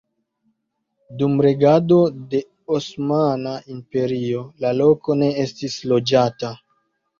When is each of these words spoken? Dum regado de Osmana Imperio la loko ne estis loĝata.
Dum 1.19 1.33
regado 1.45 1.97
de 2.31 2.39
Osmana 2.79 3.53
Imperio 3.77 4.43
la 4.67 4.75
loko 4.81 5.21
ne 5.23 5.31
estis 5.47 5.79
loĝata. 5.95 6.55